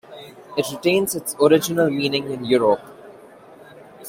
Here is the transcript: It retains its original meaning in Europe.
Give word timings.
It 0.57 0.65
retains 0.71 1.13
its 1.13 1.35
original 1.39 1.91
meaning 1.91 2.31
in 2.31 2.43
Europe. 2.43 2.81